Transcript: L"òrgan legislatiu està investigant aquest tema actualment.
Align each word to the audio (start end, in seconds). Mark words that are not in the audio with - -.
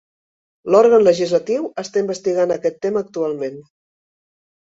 L"òrgan 0.69 1.03
legislatiu 1.07 1.67
està 1.83 2.01
investigant 2.05 2.55
aquest 2.55 2.79
tema 2.87 3.05
actualment. 3.07 3.61